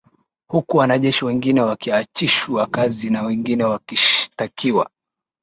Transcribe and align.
Huku 0.47 0.77
wanajeshi 0.77 1.25
wengine 1.25 1.61
wakiachishwa 1.61 2.67
kazi 2.67 3.09
na 3.09 3.21
wengine 3.21 3.63
wakishtakiwa 3.63 4.89